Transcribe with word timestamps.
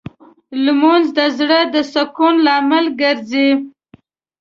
لمونځ 0.63 1.05
د 1.17 1.19
زړه 1.37 1.59
د 1.73 1.75
سکون 1.93 2.33
لامل 2.45 2.85
ګرځي 3.01 3.49